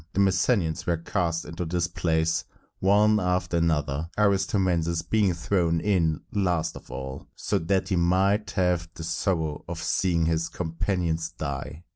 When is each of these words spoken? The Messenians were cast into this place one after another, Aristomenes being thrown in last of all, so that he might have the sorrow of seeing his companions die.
The 0.13 0.19
Messenians 0.19 0.87
were 0.87 0.97
cast 0.97 1.45
into 1.45 1.63
this 1.63 1.85
place 1.85 2.43
one 2.79 3.19
after 3.19 3.57
another, 3.57 4.09
Aristomenes 4.17 5.03
being 5.03 5.31
thrown 5.35 5.79
in 5.79 6.21
last 6.33 6.75
of 6.75 6.89
all, 6.89 7.27
so 7.35 7.59
that 7.59 7.89
he 7.89 7.95
might 7.97 8.49
have 8.55 8.89
the 8.95 9.03
sorrow 9.03 9.63
of 9.67 9.83
seeing 9.83 10.25
his 10.25 10.49
companions 10.49 11.29
die. 11.29 11.83